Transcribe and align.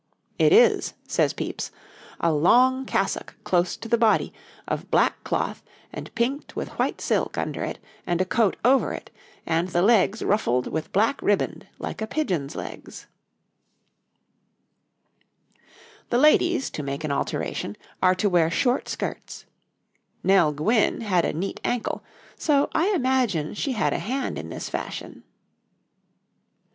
'It 0.39 0.51
is,' 0.51 0.95
says 1.07 1.31
Pepys, 1.31 1.69
'a 2.19 2.33
long 2.33 2.87
cassocke 2.87 3.35
close 3.43 3.77
to 3.77 3.87
the 3.87 3.99
body, 3.99 4.33
of 4.67 4.89
black 4.89 5.23
cloth 5.23 5.61
and 5.93 6.09
pinked 6.15 6.55
with 6.55 6.69
white 6.79 6.99
silk 6.99 7.37
under 7.37 7.63
it, 7.63 7.77
and 8.07 8.19
a 8.19 8.25
coat 8.25 8.55
over 8.65 8.93
it, 8.93 9.11
and 9.45 9.67
the 9.67 9.83
legs 9.83 10.23
ruffled 10.23 10.65
with 10.65 10.91
black 10.91 11.21
ribband 11.21 11.67
like 11.77 12.01
a 12.01 12.07
pigeon's 12.07 12.55
legs.' 12.55 13.05
[Illustration: 16.09 16.09
{A 16.09 16.15
woman 16.17 16.33
of 16.33 16.39
the 16.39 16.47
time 16.47 16.49
of 16.49 16.49
Charles 16.49 16.49
II.}] 16.49 16.49
The 16.49 16.49
ladies, 16.49 16.69
to 16.71 16.83
make 16.83 17.03
an 17.03 17.11
alteration, 17.11 17.77
are 18.01 18.15
to 18.15 18.27
wear 18.29 18.49
short 18.49 18.89
skirts. 18.89 19.45
Nell 20.23 20.51
Gwynne 20.51 21.01
had 21.01 21.25
a 21.25 21.33
neat 21.33 21.59
ankle, 21.63 22.03
so 22.35 22.71
I 22.73 22.87
imagine 22.87 23.53
she 23.53 23.73
had 23.73 23.93
a 23.93 23.99
hand 23.99 24.39
in 24.39 24.49
this 24.49 24.67
fashion. 24.67 25.21